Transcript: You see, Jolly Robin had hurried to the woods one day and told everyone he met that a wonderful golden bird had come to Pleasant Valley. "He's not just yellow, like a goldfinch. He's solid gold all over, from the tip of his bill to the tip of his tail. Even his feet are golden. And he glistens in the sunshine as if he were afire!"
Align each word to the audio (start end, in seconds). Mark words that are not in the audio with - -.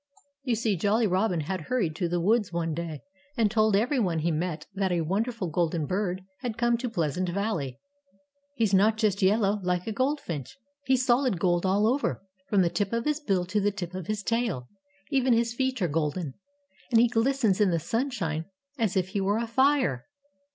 You 0.43 0.55
see, 0.55 0.75
Jolly 0.77 1.05
Robin 1.05 1.41
had 1.41 1.61
hurried 1.69 1.95
to 1.97 2.09
the 2.09 2.19
woods 2.19 2.51
one 2.51 2.73
day 2.73 3.03
and 3.37 3.51
told 3.51 3.75
everyone 3.75 4.17
he 4.17 4.31
met 4.31 4.65
that 4.73 4.91
a 4.91 5.01
wonderful 5.01 5.47
golden 5.47 5.85
bird 5.85 6.23
had 6.39 6.57
come 6.57 6.75
to 6.79 6.89
Pleasant 6.89 7.29
Valley. 7.29 7.79
"He's 8.55 8.73
not 8.73 8.97
just 8.97 9.21
yellow, 9.21 9.59
like 9.61 9.85
a 9.85 9.91
goldfinch. 9.91 10.57
He's 10.87 11.05
solid 11.05 11.39
gold 11.39 11.67
all 11.67 11.85
over, 11.85 12.23
from 12.49 12.63
the 12.63 12.69
tip 12.71 12.93
of 12.93 13.05
his 13.05 13.19
bill 13.19 13.45
to 13.45 13.61
the 13.61 13.69
tip 13.71 13.93
of 13.93 14.07
his 14.07 14.23
tail. 14.23 14.67
Even 15.11 15.33
his 15.33 15.53
feet 15.53 15.79
are 15.83 15.87
golden. 15.87 16.33
And 16.89 16.99
he 16.99 17.07
glistens 17.07 17.61
in 17.61 17.69
the 17.69 17.77
sunshine 17.77 18.45
as 18.79 18.97
if 18.97 19.09
he 19.09 19.21
were 19.21 19.37
afire!" 19.37 20.07